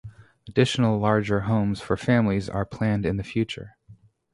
Additional 0.47 0.97
larger 0.99 1.41
homes 1.41 1.79
for 1.79 1.95
families 1.95 2.49
are 2.49 2.65
planned 2.65 3.05
in 3.05 3.17
the 3.17 3.23
future. 3.23 3.77